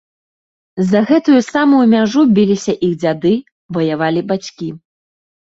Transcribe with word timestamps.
За 0.91 1.01
гэтую 1.11 1.35
самую 1.53 1.81
мяжу 1.91 2.23
біліся 2.39 2.73
іх 2.89 2.93
дзяды, 3.05 3.35
ваявалі 3.79 4.27
бацькі. 4.35 4.73